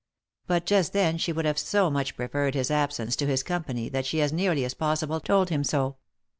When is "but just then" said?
0.47-1.19